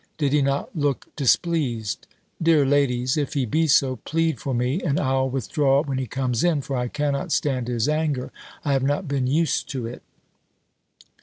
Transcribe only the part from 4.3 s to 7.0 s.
for me, and I'll withdraw when he comes in; for I